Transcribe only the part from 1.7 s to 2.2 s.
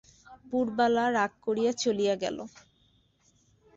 চলিয়া